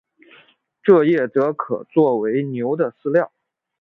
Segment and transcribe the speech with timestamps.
[0.83, 3.31] 蔗叶则可做为牛的饲料。